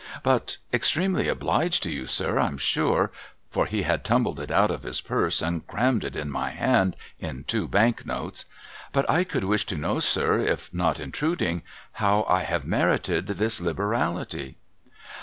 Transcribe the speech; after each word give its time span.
But— 0.23 0.57
extremely 0.73 1.25
obhged 1.27 1.81
to 1.83 1.91
you, 1.91 2.07
sir, 2.07 2.39
I'm 2.39 2.57
sure;' 2.57 3.11
for 3.51 3.67
he 3.67 3.83
had 3.83 4.03
tumbled 4.03 4.39
it 4.39 4.49
out 4.49 4.71
of 4.71 4.81
his 4.81 4.99
purse 4.99 5.43
and 5.43 5.67
crammed 5.67 6.03
it 6.03 6.15
in 6.15 6.27
my 6.31 6.49
hand 6.49 6.95
in 7.19 7.43
two 7.43 7.67
bank 7.67 8.03
notes;' 8.03 8.45
but 8.93 9.07
I 9.07 9.23
could 9.23 9.43
wish 9.43 9.67
to 9.67 9.77
know, 9.77 9.99
sir, 9.99 10.39
if 10.39 10.73
not 10.73 10.99
intruding, 10.99 11.61
how 12.01 12.25
I 12.27 12.41
have 12.41 12.65
merited 12.65 13.27
this 13.27 13.61
liberality 13.61 14.57